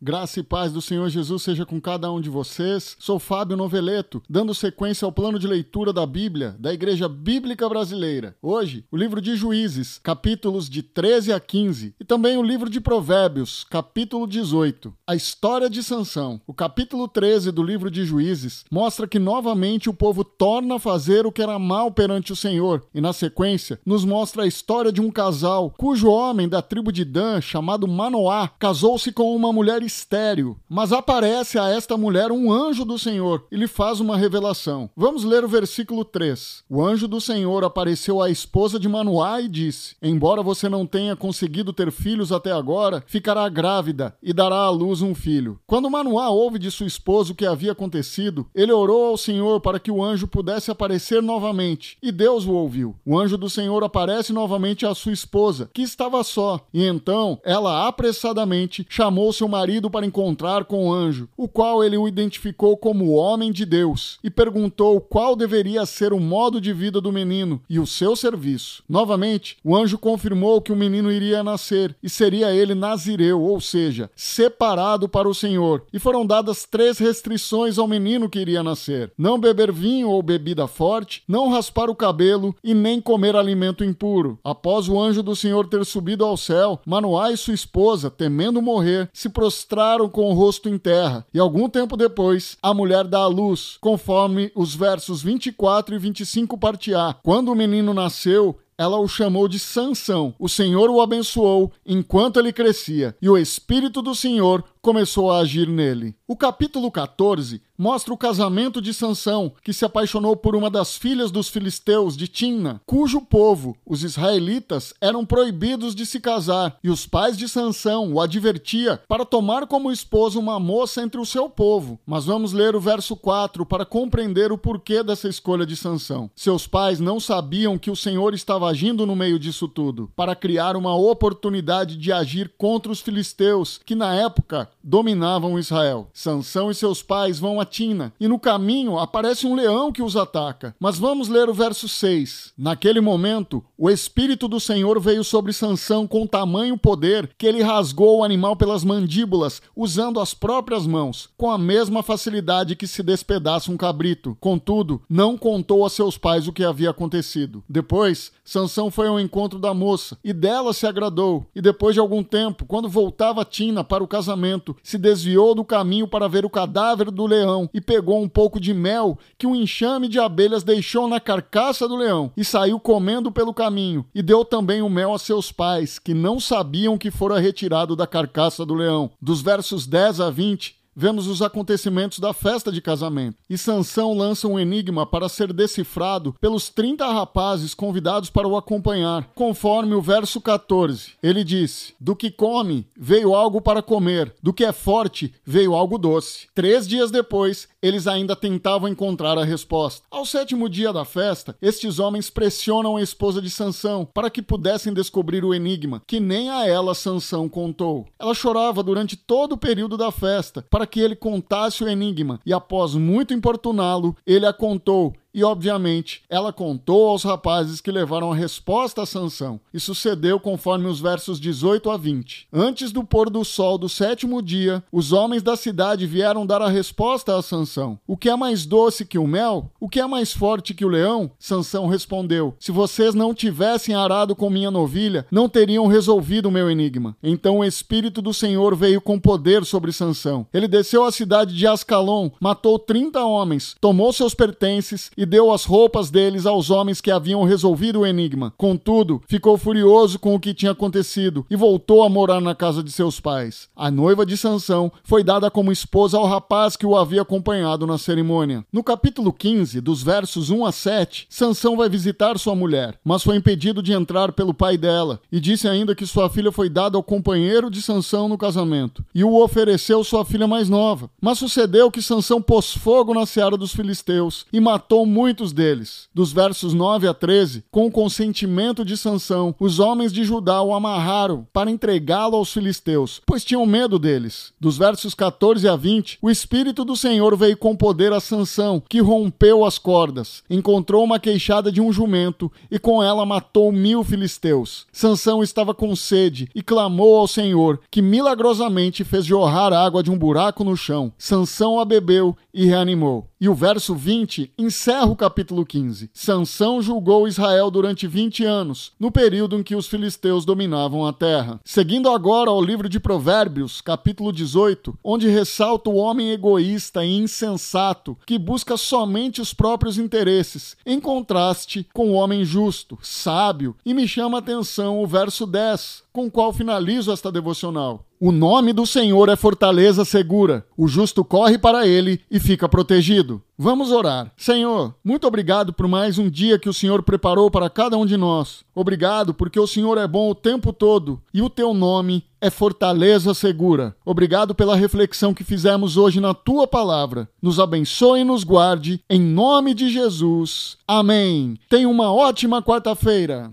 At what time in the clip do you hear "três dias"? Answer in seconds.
196.52-197.12